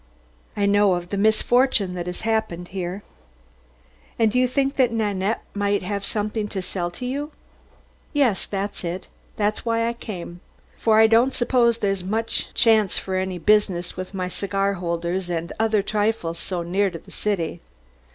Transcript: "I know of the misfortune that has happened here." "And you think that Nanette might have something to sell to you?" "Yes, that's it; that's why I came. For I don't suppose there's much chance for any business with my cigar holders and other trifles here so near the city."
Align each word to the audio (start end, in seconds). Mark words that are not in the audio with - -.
"I 0.57 0.65
know 0.65 0.95
of 0.95 1.09
the 1.09 1.15
misfortune 1.17 1.93
that 1.93 2.07
has 2.07 2.21
happened 2.21 2.69
here." 2.69 3.03
"And 4.17 4.33
you 4.33 4.47
think 4.47 4.75
that 4.77 4.91
Nanette 4.91 5.43
might 5.53 5.83
have 5.83 6.07
something 6.07 6.47
to 6.47 6.59
sell 6.63 6.89
to 6.89 7.05
you?" 7.05 7.29
"Yes, 8.11 8.47
that's 8.47 8.83
it; 8.83 9.09
that's 9.37 9.63
why 9.63 9.87
I 9.87 9.93
came. 9.93 10.39
For 10.75 10.97
I 10.99 11.05
don't 11.05 11.35
suppose 11.35 11.77
there's 11.77 12.03
much 12.03 12.51
chance 12.55 12.97
for 12.97 13.13
any 13.15 13.37
business 13.37 13.95
with 13.95 14.15
my 14.15 14.27
cigar 14.27 14.73
holders 14.73 15.29
and 15.29 15.53
other 15.59 15.83
trifles 15.83 16.39
here 16.39 16.47
so 16.47 16.63
near 16.63 16.89
the 16.89 17.11
city." 17.11 17.61